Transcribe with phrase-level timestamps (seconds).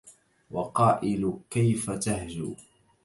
[0.51, 2.55] وقائل كيف تهجو